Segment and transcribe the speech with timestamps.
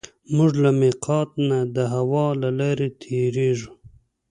[0.35, 3.71] موږ له مېقات نه د هوا له لارې تېرېږو.